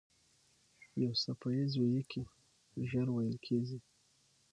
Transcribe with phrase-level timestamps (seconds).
[1.01, 2.21] یو څپه ایز ويیکی
[2.89, 3.79] ژر وېل کېږي.